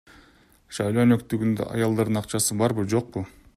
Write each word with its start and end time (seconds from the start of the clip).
Шайлоо 0.77 1.03
өнөктүгүндө 1.07 1.69
аялдардын 1.75 2.19
акчасы 2.23 2.61
барбы, 2.65 2.89
жокпу? 2.97 3.27